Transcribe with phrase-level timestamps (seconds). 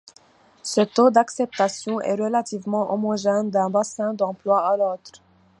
[0.63, 5.21] Ce taux d’acceptation est relativement homogène d’un bassin d’emploi à l’autre.